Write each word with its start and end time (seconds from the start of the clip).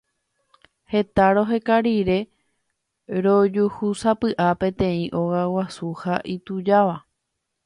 Heta 0.93 1.25
roheka 1.37 1.77
rire 1.87 2.15
rojuhúsapy'a 3.27 4.49
peteĩ 4.59 5.07
óga 5.21 5.45
guasu 5.53 5.93
ha 6.03 6.19
itujáva. 6.37 6.99